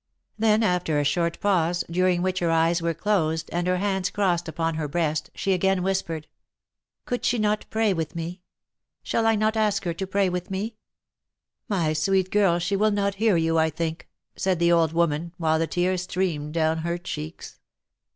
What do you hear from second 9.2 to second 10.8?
I not ask her to pray with me V"